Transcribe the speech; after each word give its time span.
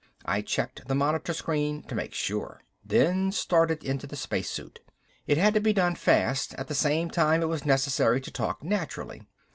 I 0.25 0.41
checked 0.41 0.87
the 0.87 0.95
monitor 0.95 1.31
screen 1.31 1.83
to 1.83 1.93
make 1.93 2.11
sure, 2.15 2.59
then 2.83 3.31
started 3.31 3.83
into 3.83 4.07
the 4.07 4.15
spacesuit. 4.15 4.79
It 5.27 5.37
had 5.37 5.53
to 5.53 5.59
be 5.61 5.73
done 5.73 5.93
fast, 5.93 6.55
at 6.55 6.67
the 6.67 6.73
same 6.73 7.11
time 7.11 7.43
it 7.43 7.49
was 7.49 7.65
necessary 7.65 8.19
to 8.21 8.31
talk 8.31 8.63
naturally. 8.63 9.21